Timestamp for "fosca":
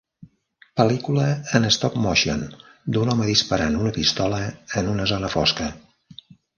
5.39-5.75